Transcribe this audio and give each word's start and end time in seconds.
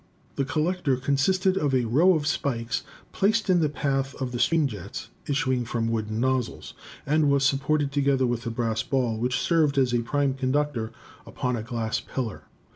The 0.35 0.45
collector 0.45 0.97
consisted 0.97 1.57
of 1.57 1.75
a 1.75 1.85
row 1.85 2.15
of 2.15 2.25
spikes, 2.25 2.81
placed 3.11 3.51
in 3.51 3.59
the 3.59 3.69
path 3.69 4.15
of 4.19 4.31
the 4.31 4.39
steam 4.39 4.65
jets 4.65 5.09
issuing 5.27 5.63
from 5.63 5.89
wooden 5.91 6.19
nozzles, 6.19 6.73
and 7.05 7.29
was 7.29 7.45
supported, 7.45 7.91
together 7.91 8.25
with 8.25 8.43
a 8.47 8.49
brass 8.49 8.81
ball 8.81 9.19
which 9.19 9.39
served 9.39 9.77
as 9.77 9.93
prime 9.93 10.33
conductor, 10.33 10.91
upon 11.27 11.55
a 11.55 11.61
glass 11.61 11.99
pillar." 11.99 12.45